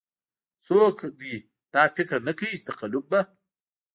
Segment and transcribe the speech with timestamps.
[0.65, 1.35] څوک دې
[1.73, 3.21] دا فکر نه کوي چې تقلب به.